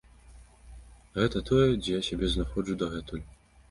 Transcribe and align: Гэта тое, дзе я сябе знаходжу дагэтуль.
Гэта 1.19 1.43
тое, 1.51 1.69
дзе 1.77 1.91
я 1.99 2.03
сябе 2.11 2.35
знаходжу 2.37 2.73
дагэтуль. 2.85 3.27